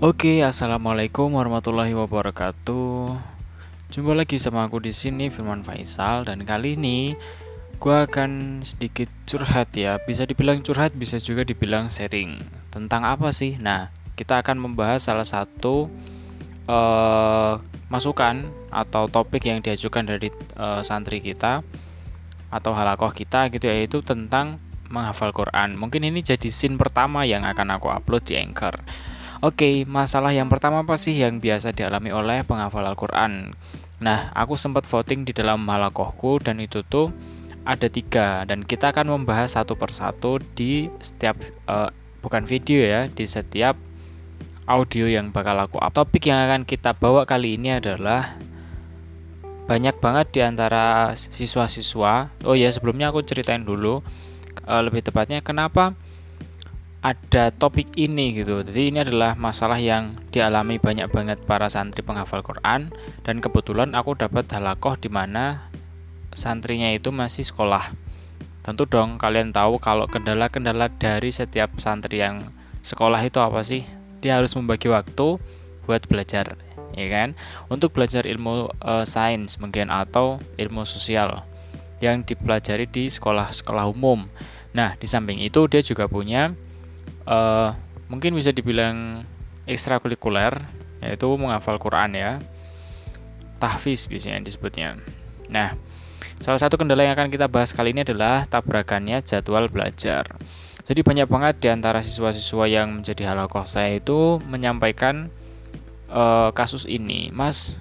[0.00, 3.20] Oke, assalamualaikum warahmatullahi wabarakatuh.
[3.92, 7.12] Jumpa lagi sama aku di sini Firman Faisal dan kali ini
[7.76, 10.00] gue akan sedikit curhat ya.
[10.00, 12.40] Bisa dibilang curhat, bisa juga dibilang sharing.
[12.72, 13.60] Tentang apa sih?
[13.60, 15.92] Nah, kita akan membahas salah satu
[16.64, 17.60] uh,
[17.92, 21.60] masukan atau topik yang diajukan dari uh, santri kita
[22.48, 25.76] atau halakoh kita gitu yaitu tentang menghafal Quran.
[25.76, 28.80] Mungkin ini jadi scene pertama yang akan aku upload di Anchor.
[29.40, 33.56] Oke, masalah yang pertama apa sih yang biasa dialami oleh penghafal Al-Quran?
[33.96, 37.08] Nah, aku sempat voting di dalam halakohku dan itu tuh
[37.64, 41.40] ada tiga dan kita akan membahas satu persatu di setiap
[41.72, 41.88] uh,
[42.20, 43.80] bukan video ya di setiap
[44.68, 45.96] audio yang bakal aku up.
[45.96, 48.36] Topik yang akan kita bawa kali ini adalah
[49.64, 52.28] banyak banget di antara siswa-siswa.
[52.44, 54.04] Oh ya, sebelumnya aku ceritain dulu
[54.68, 55.96] uh, lebih tepatnya kenapa
[57.00, 58.60] ada topik ini gitu.
[58.60, 62.92] Jadi ini adalah masalah yang dialami banyak banget para santri penghafal Quran
[63.24, 65.72] dan kebetulan aku dapat halakoh di mana
[66.36, 67.96] santrinya itu masih sekolah.
[68.60, 72.52] Tentu dong kalian tahu kalau kendala-kendala dari setiap santri yang
[72.84, 73.88] sekolah itu apa sih?
[74.20, 75.40] Dia harus membagi waktu
[75.88, 76.60] buat belajar,
[76.92, 77.32] ya kan?
[77.72, 81.40] Untuk belajar ilmu e, sains mungkin atau ilmu sosial
[82.04, 84.28] yang dipelajari di sekolah-sekolah umum.
[84.76, 86.52] Nah, di samping itu dia juga punya
[87.30, 87.70] uh,
[88.10, 89.22] mungkin bisa dibilang
[89.70, 90.58] ekstrakurikuler
[91.00, 92.32] yaitu menghafal Quran ya.
[93.62, 94.98] Tahfiz biasanya disebutnya.
[95.46, 95.78] Nah
[96.42, 100.26] salah satu kendala yang akan kita bahas kali ini adalah tabrakannya jadwal belajar.
[100.84, 105.30] Jadi banyak banget di antara siswa-siswa yang menjadi halakoh saya itu menyampaikan
[106.10, 107.30] uh, kasus ini.
[107.30, 107.78] Mas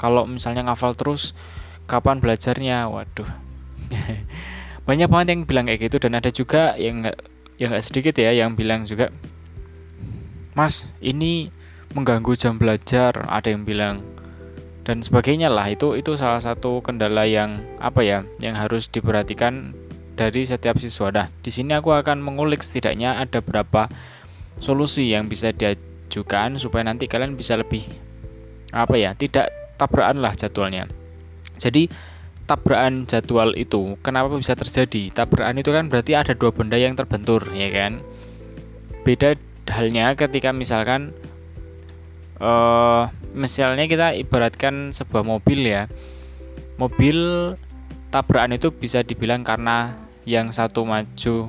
[0.00, 1.36] kalau misalnya ngafal terus
[1.84, 2.88] kapan belajarnya?
[2.88, 3.28] Waduh.
[4.88, 7.04] Banyak banget yang bilang kayak gitu dan ada juga yang
[7.60, 9.12] ya nggak sedikit ya yang bilang juga
[10.56, 11.52] mas ini
[11.92, 14.00] mengganggu jam belajar ada yang bilang
[14.88, 19.76] dan sebagainya lah itu itu salah satu kendala yang apa ya yang harus diperhatikan
[20.20, 21.08] dari setiap siswa.
[21.08, 23.88] Nah, di sini aku akan mengulik setidaknya ada berapa
[24.60, 27.88] solusi yang bisa diajukan supaya nanti kalian bisa lebih
[28.68, 29.48] apa ya, tidak
[29.80, 30.84] tabrakan lah jadwalnya.
[31.56, 31.88] Jadi
[32.50, 35.14] tabrakan jadwal itu kenapa bisa terjadi?
[35.14, 38.02] Tabrakan itu kan berarti ada dua benda yang terbentur, ya kan?
[39.06, 39.38] Beda
[39.70, 41.14] halnya ketika misalkan
[42.42, 43.06] uh,
[43.38, 45.86] misalnya kita ibaratkan sebuah mobil ya.
[46.74, 47.54] Mobil
[48.10, 49.94] tabrakan itu bisa dibilang karena
[50.26, 51.46] yang satu maju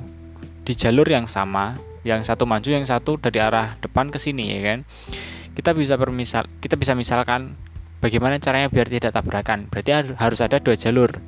[0.62, 4.60] di jalur yang sama, yang satu maju, yang satu dari arah depan ke sini ya
[4.62, 4.78] kan.
[5.58, 7.58] Kita bisa permisal kita bisa misalkan
[8.02, 9.70] Bagaimana caranya biar tidak tabrakan?
[9.70, 11.22] Berarti harus ada dua jalur.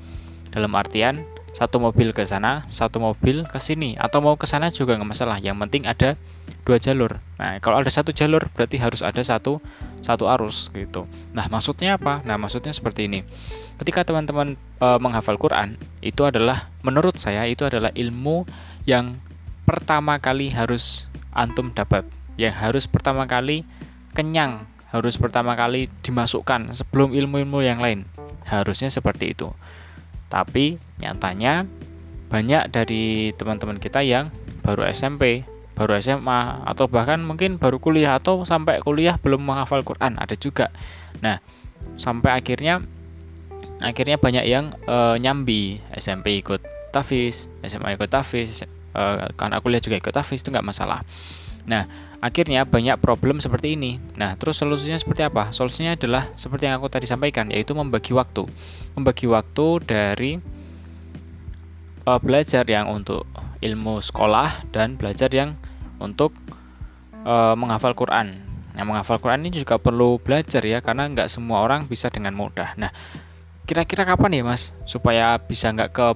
[0.51, 1.23] Dalam artian
[1.55, 5.39] satu mobil ke sana, satu mobil ke sini, atau mau ke sana juga nggak masalah.
[5.39, 6.19] Yang penting ada
[6.67, 7.23] dua jalur.
[7.39, 9.63] Nah, kalau ada satu jalur berarti harus ada satu
[10.03, 11.07] satu arus gitu.
[11.31, 12.27] Nah, maksudnya apa?
[12.27, 13.23] Nah, maksudnya seperti ini.
[13.79, 18.51] Ketika teman-teman e, menghafal Quran, itu adalah menurut saya itu adalah ilmu
[18.83, 19.23] yang
[19.63, 22.03] pertama kali harus antum dapat,
[22.35, 23.63] yang harus pertama kali
[24.11, 28.07] kenyang harus pertama kali dimasukkan sebelum ilmu-ilmu yang lain.
[28.47, 29.51] Harusnya seperti itu.
[30.31, 31.67] Tapi nyatanya
[32.31, 34.31] banyak dari teman-teman kita yang
[34.63, 35.43] baru SMP,
[35.75, 40.71] baru SMA atau bahkan mungkin baru kuliah atau sampai kuliah belum menghafal Quran, ada juga.
[41.19, 41.43] Nah,
[41.99, 42.79] sampai akhirnya
[43.83, 46.63] akhirnya banyak yang e, nyambi SMP ikut
[46.95, 48.63] tafis, SMA ikut tafis,
[48.95, 49.03] e,
[49.35, 51.03] karena kuliah juga ikut tafis itu nggak masalah.
[51.65, 51.89] Nah,
[52.21, 53.97] akhirnya banyak problem seperti ini.
[54.21, 55.49] Nah, terus solusinya seperti apa?
[55.49, 58.45] Solusinya adalah seperti yang aku tadi sampaikan, yaitu membagi waktu.
[58.93, 60.33] Membagi waktu dari
[62.05, 63.25] uh, belajar yang untuk
[63.65, 65.57] ilmu sekolah dan belajar yang
[65.97, 66.37] untuk
[67.25, 68.45] uh, menghafal Quran.
[68.77, 72.77] Nah, menghafal Quran ini juga perlu belajar ya, karena nggak semua orang bisa dengan mudah.
[72.77, 72.93] Nah,
[73.65, 76.07] kira-kira kapan ya, Mas, supaya bisa nggak ke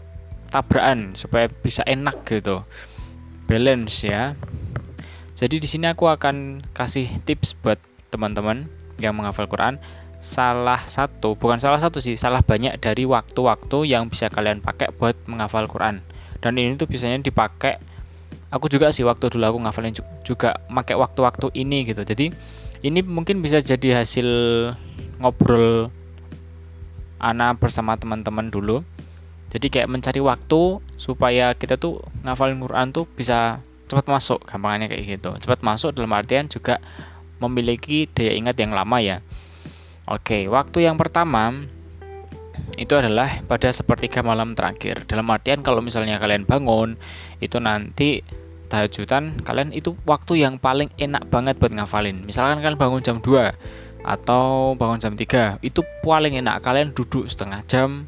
[0.53, 2.61] tabrakan, supaya bisa enak gitu,
[3.49, 4.37] balance ya.
[5.39, 7.79] Jadi di sini aku akan kasih tips buat
[8.11, 8.67] teman-teman
[8.99, 9.79] yang menghafal Quran.
[10.19, 15.15] Salah satu, bukan salah satu sih, salah banyak dari waktu-waktu yang bisa kalian pakai buat
[15.31, 16.03] menghafal Quran.
[16.43, 17.79] Dan ini tuh biasanya dipakai
[18.51, 19.95] aku juga sih waktu dulu aku ngafalin
[20.27, 22.03] juga pakai waktu-waktu ini gitu.
[22.03, 22.35] Jadi
[22.83, 24.27] ini mungkin bisa jadi hasil
[25.23, 25.95] ngobrol
[27.23, 28.83] anak bersama teman-teman dulu.
[29.55, 35.19] Jadi kayak mencari waktu supaya kita tuh ngafalin Quran tuh bisa cepat masuk gampangannya kayak
[35.19, 35.31] gitu.
[35.41, 36.79] Cepat masuk dalam artian juga
[37.41, 39.25] memiliki daya ingat yang lama ya.
[40.09, 41.53] Oke waktu yang pertama
[42.77, 45.09] itu adalah pada sepertiga malam terakhir.
[45.09, 47.01] Dalam artian kalau misalnya kalian bangun
[47.43, 48.23] itu nanti
[48.69, 52.23] tahajudan kalian itu waktu yang paling enak banget buat ngafalin.
[52.29, 56.61] Misalkan kalian bangun jam 2 atau bangun jam 3 itu paling enak.
[56.63, 58.07] Kalian duduk setengah jam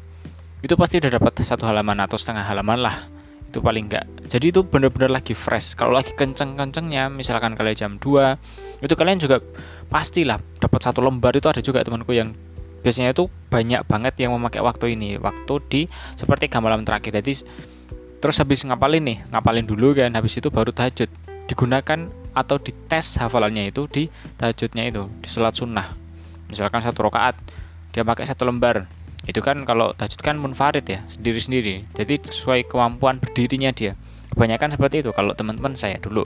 [0.61, 3.09] itu pasti udah dapat satu halaman atau setengah halaman lah
[3.51, 5.75] itu paling enggak jadi itu bener-bener lagi fresh.
[5.75, 9.43] Kalau lagi kenceng-kencengnya misalkan kalian jam 2 itu kalian juga
[9.91, 11.35] pastilah dapat satu lembar.
[11.35, 12.31] Itu ada juga temanku yang
[12.79, 15.19] biasanya itu banyak banget yang memakai waktu ini.
[15.19, 15.81] Waktu di
[16.15, 17.19] seperti malam terakhir.
[17.19, 17.43] Jadi
[18.23, 21.11] terus habis ngapalin nih ngapalin dulu kan habis itu baru tahajud.
[21.51, 24.07] Digunakan atau dites hafalannya itu di
[24.39, 25.91] tahajudnya itu di sholat sunnah.
[26.47, 27.35] Misalkan satu rakaat
[27.91, 28.87] dia pakai satu lembar
[29.29, 33.93] itu kan kalau tahajud kan munfarid ya sendiri-sendiri jadi sesuai kemampuan berdirinya dia.
[34.31, 36.23] Kebanyakan seperti itu kalau teman-teman saya dulu.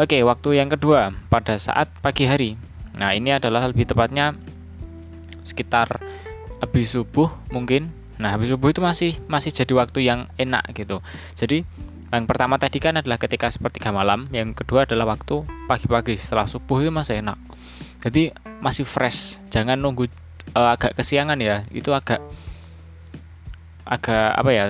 [0.00, 2.56] Oke waktu yang kedua pada saat pagi hari.
[2.96, 4.34] Nah ini adalah lebih tepatnya
[5.44, 6.00] sekitar
[6.60, 7.90] habis subuh mungkin.
[8.20, 11.00] Nah, habis subuh itu masih masih jadi waktu yang enak gitu.
[11.32, 11.64] Jadi
[12.12, 15.40] yang pertama tadi kan adalah ketika sepertiga malam, yang kedua adalah waktu
[15.70, 16.20] pagi-pagi.
[16.20, 17.40] Setelah subuh itu masih enak.
[18.04, 19.40] Jadi masih fresh.
[19.48, 20.10] Jangan nunggu
[20.56, 21.62] uh, agak kesiangan ya.
[21.72, 22.20] Itu agak
[23.86, 24.64] agak apa ya?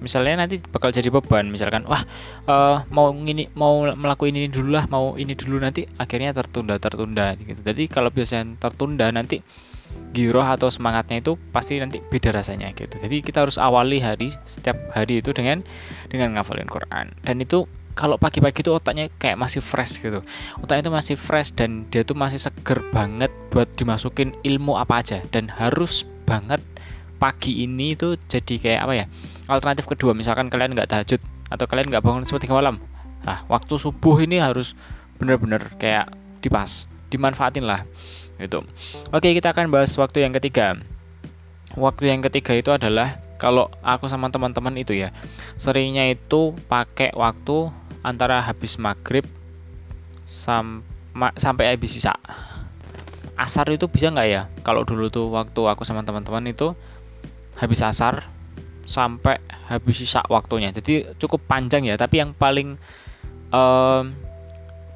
[0.00, 2.08] Misalnya nanti bakal jadi beban, misalkan wah
[2.48, 7.36] uh, mau ini mau melakukan ini dulu lah, mau ini dulu nanti akhirnya tertunda tertunda
[7.36, 7.60] gitu.
[7.60, 9.44] Jadi kalau biasanya tertunda nanti
[10.16, 12.96] giroh atau semangatnya itu pasti nanti beda rasanya gitu.
[12.96, 15.60] Jadi kita harus awali hari setiap hari itu dengan
[16.08, 17.12] dengan ngafalin Quran.
[17.20, 17.68] Dan itu
[18.00, 20.24] kalau pagi-pagi itu otaknya kayak masih fresh gitu.
[20.64, 25.20] Otaknya itu masih fresh dan dia tuh masih seger banget buat dimasukin ilmu apa aja
[25.28, 26.64] dan harus banget
[27.20, 29.04] pagi ini itu jadi kayak apa ya?
[29.52, 31.20] Alternatif kedua misalkan kalian nggak tahajud
[31.52, 32.80] atau kalian nggak bangun seperti malam.
[33.20, 34.72] Nah, waktu subuh ini harus
[35.20, 36.08] bener-bener kayak
[36.40, 37.84] dipas, dimanfaatin lah
[38.40, 38.64] itu.
[39.12, 40.80] Oke, kita akan bahas waktu yang ketiga.
[41.76, 45.12] Waktu yang ketiga itu adalah kalau aku sama teman-teman itu ya,
[45.60, 47.68] seringnya itu pakai waktu
[48.00, 49.26] antara habis maghrib
[50.24, 50.84] sam
[51.36, 52.14] sampai habis sisa.
[53.34, 54.42] Asar itu bisa nggak ya?
[54.60, 56.76] Kalau dulu tuh waktu aku sama teman-teman itu
[57.56, 58.28] habis asar
[58.84, 60.70] sampai habis sisa waktunya.
[60.70, 62.76] Jadi cukup panjang ya, tapi yang paling
[63.50, 64.12] um,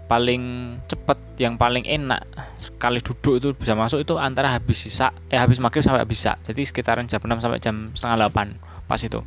[0.04, 2.28] paling cepat yang paling enak
[2.60, 6.36] sekali duduk itu bisa masuk itu antara habis sisa eh habis maghrib sampai habis sisa
[6.44, 9.20] jadi sekitaran jam 6 sampai jam setengah 8 pas itu.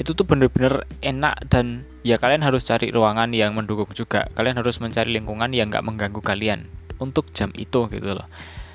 [0.00, 4.28] Itu tuh bener-bener enak dan ya kalian harus cari ruangan yang mendukung juga.
[4.32, 6.66] Kalian harus mencari lingkungan yang nggak mengganggu kalian
[7.00, 8.26] untuk jam itu gitu loh.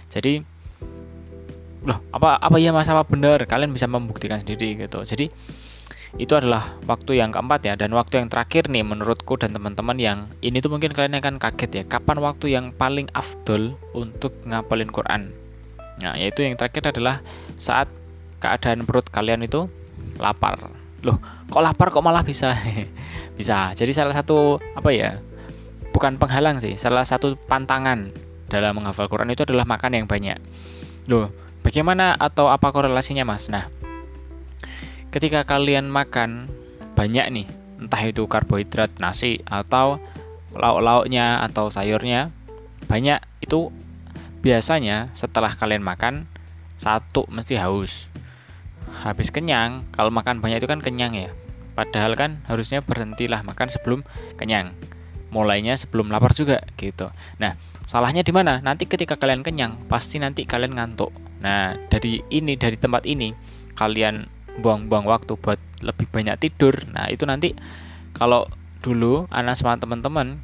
[0.10, 0.42] Jadi
[1.86, 2.90] loh apa apa ya mas?
[2.90, 3.46] Apa bener?
[3.46, 5.02] Kalian bisa membuktikan sendiri gitu.
[5.06, 5.30] Jadi
[6.16, 7.74] itu adalah waktu yang keempat ya.
[7.76, 11.72] Dan waktu yang terakhir nih menurutku dan teman-teman yang ini tuh mungkin kalian akan kaget
[11.72, 11.84] ya.
[11.86, 15.34] Kapan waktu yang paling afdol untuk ngapalin Quran?
[16.02, 17.20] Nah yaitu yang terakhir adalah
[17.56, 17.88] saat
[18.40, 19.72] keadaan perut kalian itu
[20.20, 20.58] lapar.
[21.06, 21.18] Loh
[21.50, 22.56] kok lapar kok malah bisa?
[23.40, 23.76] Bisa.
[23.76, 25.20] Jadi salah satu apa ya
[25.92, 28.12] bukan penghalang sih salah satu pantangan
[28.52, 30.40] dalam menghafal Quran itu adalah makan yang banyak.
[31.08, 31.32] Loh
[31.64, 33.48] bagaimana atau apa korelasinya mas?
[33.52, 33.68] Nah
[35.12, 36.52] ketika kalian makan
[36.96, 37.48] banyak nih,
[37.80, 40.00] entah itu karbohidrat nasi atau
[40.56, 42.32] lauk-lauknya atau sayurnya
[42.88, 43.72] banyak itu
[44.40, 46.28] biasanya setelah kalian makan
[46.80, 48.08] satu mesti haus.
[49.06, 51.30] Habis kenyang, kalau makan banyak itu kan kenyang ya.
[51.76, 54.00] Padahal kan harusnya berhentilah makan sebelum
[54.40, 54.72] kenyang.
[55.30, 57.12] Mulainya sebelum lapar juga gitu.
[57.42, 58.64] Nah, salahnya di mana?
[58.64, 61.12] Nanti ketika kalian kenyang, pasti nanti kalian ngantuk.
[61.44, 63.36] Nah, dari ini dari tempat ini
[63.76, 67.54] kalian buang-buang waktu buat lebih banyak tidur nah itu nanti
[68.16, 68.48] kalau
[68.80, 70.40] dulu anak sama teman-teman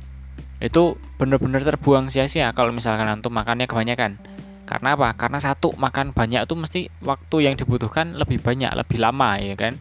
[0.62, 4.22] itu benar-benar terbuang sia-sia kalau misalkan antum makannya kebanyakan
[4.72, 5.12] karena apa?
[5.20, 9.76] Karena satu makan banyak itu mesti waktu yang dibutuhkan lebih banyak lebih lama ya kan?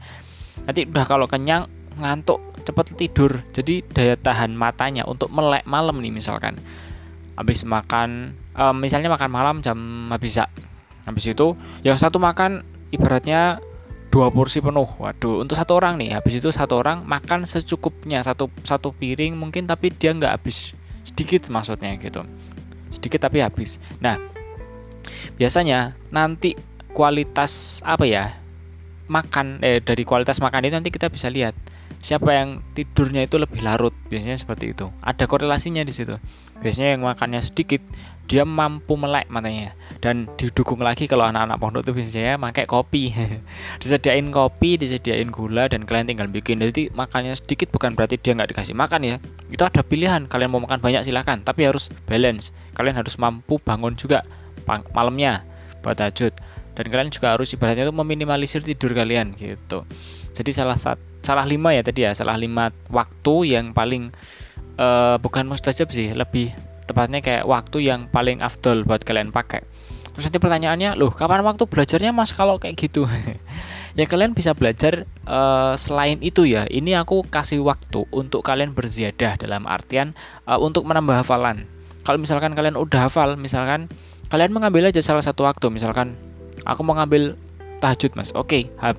[0.67, 3.47] Nanti udah kalau kenyang ngantuk cepat tidur.
[3.55, 6.59] Jadi daya tahan matanya untuk melek malam nih misalkan.
[7.39, 9.79] Habis makan um, misalnya makan malam jam
[10.11, 10.43] habis
[11.07, 11.55] habis itu
[11.87, 13.63] yang satu makan ibaratnya
[14.11, 14.91] dua porsi penuh.
[14.99, 19.71] Waduh untuk satu orang nih habis itu satu orang makan secukupnya satu satu piring mungkin
[19.71, 20.75] tapi dia nggak habis.
[21.07, 22.27] Sedikit maksudnya gitu.
[22.91, 23.79] Sedikit tapi habis.
[24.03, 24.40] Nah
[25.37, 26.55] biasanya nanti
[26.91, 28.25] kualitas apa ya
[29.11, 31.55] makan eh dari kualitas makan itu nanti kita bisa lihat
[32.01, 33.93] siapa yang tidurnya itu lebih larut.
[34.09, 34.89] Biasanya seperti itu.
[35.05, 36.17] Ada korelasinya di situ.
[36.61, 37.81] Biasanya yang makannya sedikit
[38.25, 39.77] dia mampu melek matanya.
[40.01, 43.13] Dan didukung lagi kalau anak-anak pondok itu biasanya pakai kopi.
[43.83, 46.65] Disediain kopi disediain gula dan kalian tinggal bikin.
[46.65, 49.17] Jadi makannya sedikit bukan berarti dia nggak dikasih makan ya.
[49.53, 50.25] Itu ada pilihan.
[50.27, 52.57] Kalian mau makan banyak silahkan tapi harus balance.
[52.73, 54.25] Kalian harus mampu bangun juga
[54.95, 55.43] malamnya
[55.81, 56.33] buat tajud
[56.79, 59.85] dan kalian juga harus ibaratnya itu meminimalisir tidur kalian gitu.
[60.33, 64.09] Jadi salah satu salah lima ya tadi ya salah lima waktu yang paling
[64.81, 66.57] uh, bukan mustajab sih lebih
[66.89, 69.63] tepatnya kayak waktu yang paling afdol buat kalian pakai.
[70.11, 72.35] Terus nanti pertanyaannya loh kapan waktu belajarnya mas?
[72.35, 73.07] Kalau kayak gitu.
[73.99, 76.63] Ya kalian bisa belajar uh, selain itu ya.
[76.71, 80.15] Ini aku kasih waktu untuk kalian berziyadah dalam artian
[80.47, 81.67] uh, untuk menambah hafalan.
[82.07, 83.91] Kalau misalkan kalian udah hafal misalkan
[84.31, 86.15] kalian mengambil aja salah satu waktu misalkan
[86.63, 87.35] aku mau ngambil
[87.83, 88.31] tahajud mas.
[88.33, 88.97] Oke okay,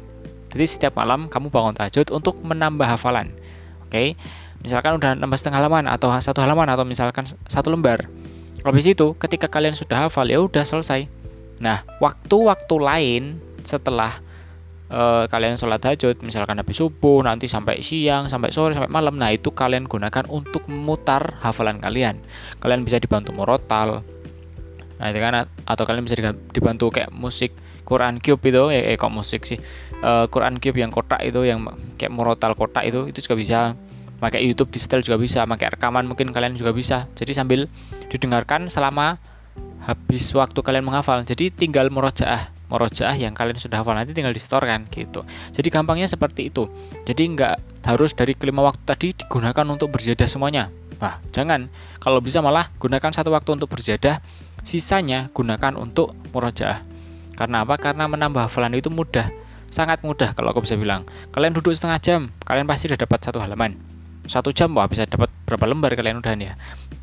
[0.51, 3.31] jadi setiap malam kamu bangun tahajud untuk menambah hafalan
[3.88, 3.95] oke?
[3.95, 4.07] Okay?
[4.61, 8.05] misalkan udah nambah setengah halaman atau satu halaman atau misalkan satu lembar.
[8.61, 11.09] Habis itu ketika kalian sudah hafal ya udah selesai.
[11.65, 13.23] Nah waktu-waktu lain
[13.65, 14.21] setelah
[14.93, 19.33] uh, kalian sholat tahajud misalkan habis subuh nanti sampai siang sampai sore sampai malam nah
[19.33, 22.21] itu kalian gunakan untuk memutar hafalan kalian.
[22.61, 24.05] Kalian bisa dibantu morotal
[25.01, 26.13] nah itu kan atau kalian bisa
[26.53, 29.58] dibantu kayak musik Quran Cube itu eh, eh kok musik sih?
[30.00, 31.65] Uh, Quran Cube yang kotak itu yang
[31.98, 33.60] kayak morotal kotak itu itu juga bisa.
[34.22, 37.10] Pakai YouTube di setel juga bisa pakai rekaman mungkin kalian juga bisa.
[37.17, 37.65] Jadi sambil
[38.13, 39.17] didengarkan selama
[39.81, 41.25] habis waktu kalian menghafal.
[41.25, 45.27] Jadi tinggal murojaah murojaah yang kalian sudah hafal nanti tinggal distorkan gitu.
[45.51, 46.72] Jadi gampangnya seperti itu.
[47.03, 50.72] Jadi nggak harus dari kelima waktu tadi digunakan untuk berjadah semuanya.
[51.03, 51.67] Wah, jangan.
[52.00, 54.22] Kalau bisa malah gunakan satu waktu untuk berjadah,
[54.62, 56.82] sisanya gunakan untuk murojaah.
[57.36, 57.77] Karena apa?
[57.82, 59.30] Karena menambah hafalan itu mudah.
[59.72, 61.08] Sangat mudah kalau aku bisa bilang.
[61.32, 63.91] Kalian duduk setengah jam, kalian pasti sudah dapat satu halaman
[64.30, 66.53] satu jam wah bisa dapat berapa lembar kalian udah ya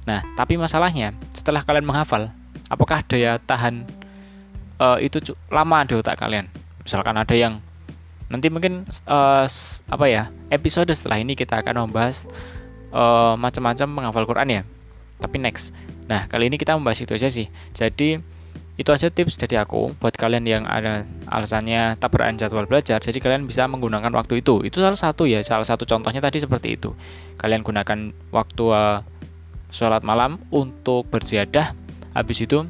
[0.06, 2.30] nah tapi masalahnya setelah kalian menghafal
[2.70, 3.84] apakah daya tahan
[4.78, 6.46] uh, itu lama di otak kalian
[6.80, 7.60] misalkan ada yang
[8.28, 9.44] nanti mungkin uh,
[9.88, 12.28] apa ya episode setelah ini kita akan membahas
[12.92, 14.62] uh, macam-macam menghafal Quran ya
[15.20, 15.76] tapi next
[16.08, 17.46] nah kali ini kita membahas itu aja sih.
[17.76, 18.18] Jadi
[18.78, 23.02] itu aja tips dari aku buat kalian yang ada alasannya tabrakan jadwal belajar.
[23.02, 24.62] Jadi kalian bisa menggunakan waktu itu.
[24.62, 26.94] Itu salah satu ya salah satu contohnya tadi seperti itu.
[27.42, 29.02] Kalian gunakan waktu uh,
[29.74, 31.74] sholat malam untuk berziyadah.
[32.14, 32.64] Habis itu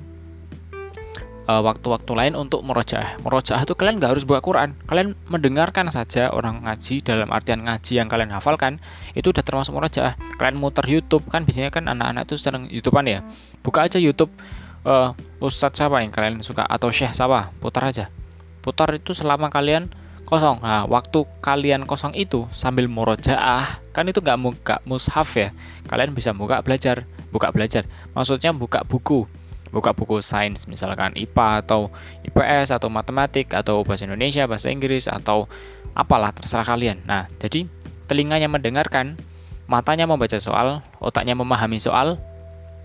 [1.48, 3.24] waktu-waktu lain untuk merojaah.
[3.24, 4.76] Merojaah itu kalian nggak harus buka Quran.
[4.84, 8.84] Kalian mendengarkan saja orang ngaji dalam artian ngaji yang kalian hafalkan
[9.16, 10.12] itu udah termasuk merojaah.
[10.36, 13.24] Kalian muter YouTube kan biasanya kan anak-anak itu sering YouTubean ya.
[13.64, 14.28] Buka aja YouTube
[14.84, 18.12] uh, ustadz siapa yang kalian suka atau syekh siapa putar aja.
[18.60, 19.88] Putar itu selama kalian
[20.28, 20.60] kosong.
[20.60, 25.56] Nah waktu kalian kosong itu sambil murojaah kan itu nggak buka mushaf ya.
[25.88, 27.88] Kalian bisa buka belajar buka belajar.
[28.12, 29.24] Maksudnya buka buku
[29.70, 31.92] buka buku sains misalkan IPA atau
[32.24, 35.46] IPS atau matematik atau bahasa Indonesia bahasa Inggris atau
[35.92, 37.68] apalah terserah kalian nah jadi
[38.08, 39.20] telinganya mendengarkan
[39.68, 42.16] matanya membaca soal otaknya memahami soal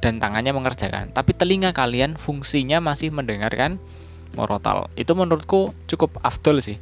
[0.04, 1.16] dan tangannya mengerjakan.
[1.16, 3.80] Tapi telinga kalian fungsinya masih mendengarkan
[4.36, 4.92] morotal.
[5.00, 6.78] Itu menurutku cukup afdol sih.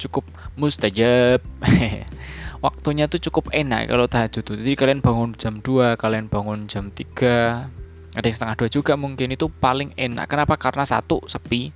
[0.00, 0.24] Cukup
[0.56, 1.44] mustajab.
[2.64, 4.56] Waktunya tuh cukup enak kalau tahajud tuh.
[4.56, 7.68] Jadi kalian bangun jam 2, kalian bangun jam 3,
[8.16, 10.28] ada yang setengah 2 juga mungkin itu paling enak.
[10.28, 10.56] Kenapa?
[10.56, 11.74] Karena satu sepi,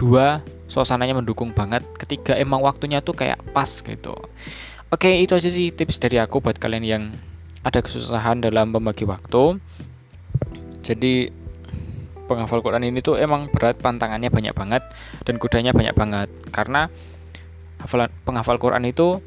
[0.00, 4.16] dua suasananya mendukung banget, ketiga emang waktunya tuh kayak pas gitu.
[4.88, 7.02] Oke, itu aja sih tips dari aku buat kalian yang
[7.66, 9.58] ada kesusahan dalam membagi waktu
[10.86, 11.34] jadi
[12.30, 14.86] penghafal Quran ini tuh emang berat pantangannya banyak banget
[15.26, 16.86] dan kudanya banyak banget karena
[17.82, 19.18] hafalan penghafal Quran itu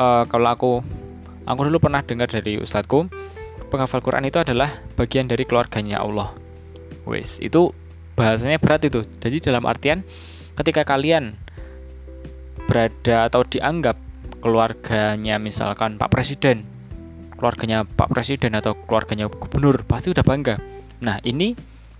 [0.00, 0.72] uh, kalau aku
[1.44, 3.12] aku dulu pernah dengar dari ustadku
[3.74, 6.30] penghafal Quran itu adalah bagian dari keluarganya Allah.
[7.10, 7.74] Wes itu
[8.14, 9.02] bahasanya berat itu.
[9.18, 10.06] Jadi dalam artian
[10.54, 11.34] ketika kalian
[12.70, 13.98] berada atau dianggap
[14.38, 16.70] keluarganya misalkan Pak Presiden
[17.34, 20.56] keluarganya Pak Presiden atau keluarganya gubernur pasti udah bangga.
[21.02, 21.52] Nah ini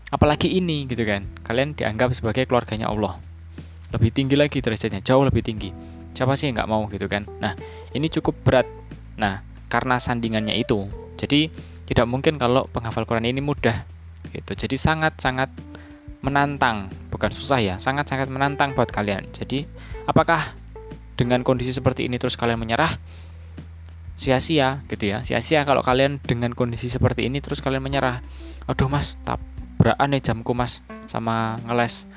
[0.09, 1.27] apalagi ini gitu kan.
[1.45, 3.19] Kalian dianggap sebagai keluarganya Allah.
[3.93, 5.69] Lebih tinggi lagi derajatnya jauh lebih tinggi.
[6.15, 7.27] Siapa sih yang nggak mau gitu kan?
[7.43, 7.53] Nah
[7.93, 8.65] ini cukup berat.
[9.19, 10.89] Nah karena sandingannya itu.
[11.21, 11.49] Jadi
[11.85, 13.85] tidak mungkin kalau penghafal Quran ini mudah
[14.33, 14.53] gitu.
[14.57, 15.53] Jadi sangat sangat
[16.25, 19.29] menantang bukan susah ya sangat sangat menantang buat kalian.
[19.31, 19.69] Jadi
[20.09, 20.57] apakah
[21.15, 22.97] dengan kondisi seperti ini terus kalian menyerah?
[24.15, 25.21] Sia-sia gitu ya.
[25.27, 28.25] Sia-sia kalau kalian dengan kondisi seperti ini terus kalian menyerah.
[28.65, 32.09] Aduh mas tabrakan nih jamku mas sama ngeles.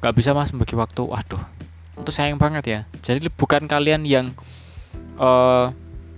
[0.00, 1.04] Nggak bisa mas membagi waktu.
[1.04, 1.60] Waduh
[2.00, 2.80] itu sayang banget ya.
[3.04, 4.32] Jadi bukan kalian yang
[5.20, 5.70] uh,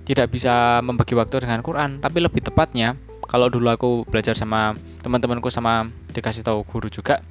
[0.02, 2.02] tidak bisa membagi waktu dengan Quran.
[2.02, 7.22] Tapi lebih tepatnya kalau dulu aku belajar sama teman-temanku sama dikasih tahu guru juga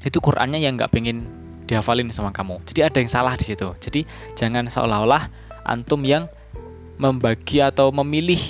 [0.00, 1.28] itu Qurannya yang nggak pengen
[1.68, 2.62] dihafalin sama kamu.
[2.64, 3.68] Jadi ada yang salah di situ.
[3.78, 4.02] Jadi
[4.34, 5.28] jangan seolah-olah
[5.64, 6.26] antum yang
[7.00, 8.40] membagi atau memilih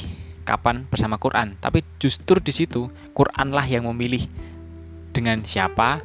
[0.46, 4.26] kapan bersama Quran, tapi justru di situ Quranlah yang memilih
[5.14, 6.02] dengan siapa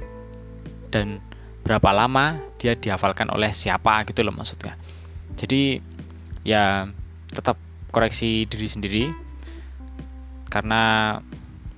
[0.93, 1.17] dan
[1.65, 4.77] berapa lama dia dihafalkan oleh siapa gitu loh maksudnya.
[5.33, 5.81] jadi
[6.45, 6.85] ya
[7.31, 7.57] tetap
[7.93, 9.05] koreksi diri sendiri.
[10.51, 11.15] Karena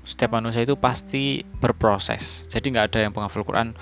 [0.08, 2.48] setiap manusia itu pasti berproses.
[2.48, 3.75] Jadi nggak ada yang penghafal Quran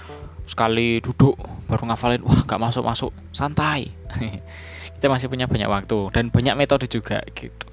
[0.45, 3.93] sekali duduk baru ngafalin wah nggak masuk masuk santai.
[4.97, 7.67] Kita masih punya banyak waktu dan banyak metode juga gitu.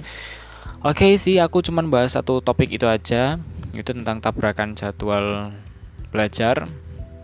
[0.85, 3.41] Oke sih aku cuman bahas satu topik itu aja.
[3.73, 5.57] Itu tentang tabrakan jadwal
[6.13, 6.69] belajar.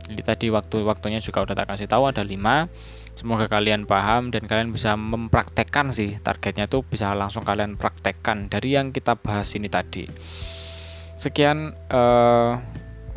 [0.09, 2.73] Jadi tadi waktu-waktunya juga udah tak kasih tahu ada lima
[3.19, 8.79] semoga kalian paham dan kalian bisa mempraktekkan sih targetnya tuh bisa langsung kalian praktekkan dari
[8.79, 10.07] yang kita bahas ini tadi
[11.19, 12.63] Sekian uh,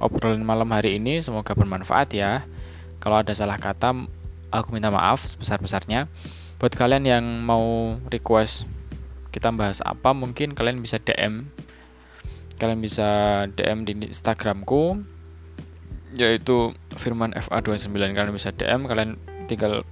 [0.01, 2.50] obrolan malam hari ini, semoga bermanfaat ya.
[2.98, 3.93] Kalau ada salah kata,
[4.50, 6.10] aku minta maaf sebesar-besarnya.
[6.58, 8.65] Buat kalian yang mau request
[9.29, 11.46] kita bahas apa, mungkin kalian bisa DM.
[12.58, 13.10] Kalian bisa
[13.53, 15.05] DM di Instagramku
[16.12, 19.15] yaitu Firman FA29 kalian bisa DM kalian
[19.51, 19.84] tinggal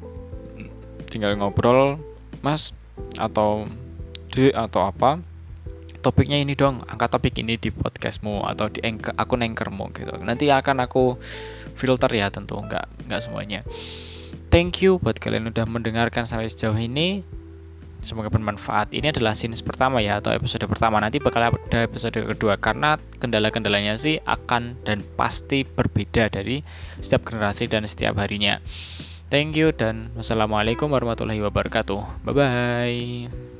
[1.11, 1.99] tinggal ngobrol
[2.39, 2.71] Mas
[3.19, 3.67] atau
[4.31, 5.19] D atau apa
[5.99, 10.15] topiknya ini dong angkat topik ini di podcastmu atau di anchor, akun anchormu gitu.
[10.23, 11.19] Nanti akan aku
[11.75, 13.59] filter ya tentu nggak nggak semuanya.
[14.49, 17.21] Thank you buat kalian udah mendengarkan sampai sejauh ini.
[17.99, 18.95] Semoga bermanfaat.
[18.95, 21.03] Ini adalah scenes pertama ya atau episode pertama.
[21.03, 26.63] Nanti bakal ada episode kedua karena kendala-kendalanya sih akan dan pasti berbeda dari
[27.03, 28.63] setiap generasi dan setiap harinya
[29.29, 32.25] thank you dan wassalamualaikum warahmatullahi wabarakatuh.
[32.25, 33.58] Bye bye